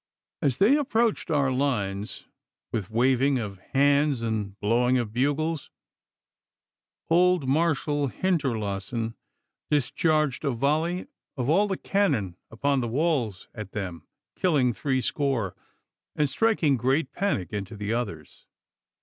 [0.41, 2.25] As they approached our lines
[2.71, 5.69] with waving of hands and blowing of bugles,
[7.07, 9.13] old Marshal Hinterlassen
[9.69, 11.05] discharged a volley
[11.37, 15.55] of all the cannon upon the walls at them, killing three score
[16.15, 18.47] and striking great panic into the others.